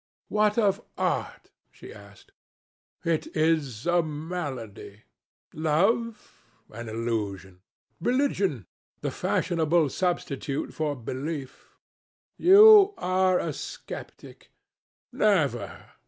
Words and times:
"What 0.29 0.57
of 0.57 0.83
art?" 0.97 1.51
she 1.71 1.93
asked. 1.93 2.31
"It 3.05 3.37
is 3.37 3.85
a 3.85 4.01
malady." 4.01 5.03
"Love?" 5.53 6.41
"An 6.71 6.89
illusion." 6.89 7.61
"Religion?" 7.99 8.65
"The 9.01 9.11
fashionable 9.11 9.89
substitute 9.89 10.73
for 10.73 10.95
belief." 10.95 11.77
"You 12.35 12.95
are 12.97 13.37
a 13.37 13.53
sceptic." 13.53 14.49
"Never! 15.11 15.91